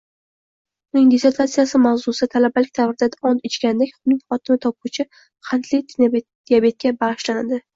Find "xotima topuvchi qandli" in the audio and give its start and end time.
4.35-5.83